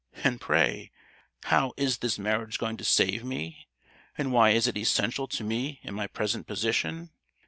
And 0.23 0.41
pray, 0.41 0.89
how 1.43 1.73
is 1.77 1.99
this 1.99 2.17
marriage 2.17 2.57
going 2.57 2.75
to 2.77 2.83
save 2.83 3.23
me? 3.23 3.67
and 4.17 4.33
why 4.33 4.49
is 4.49 4.65
it 4.65 4.75
essential 4.77 5.27
to 5.27 5.43
me 5.43 5.79
in 5.83 5.93
my 5.93 6.07
present 6.07 6.47
position? 6.47 7.11